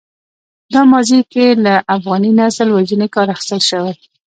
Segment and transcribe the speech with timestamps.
[0.73, 3.93] دا ماضي کې له افغاني نسل وژنې کار اخیستل شوی.